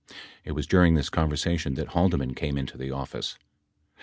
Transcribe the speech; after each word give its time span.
It 0.43 0.53
was 0.53 0.65
during 0.65 0.95
this 0.95 1.11
conversation 1.11 1.75
that 1.75 1.89
Haldeman 1.89 2.33
came 2.33 2.57
into 2.57 2.75
the 2.75 2.89
office. 2.89 3.37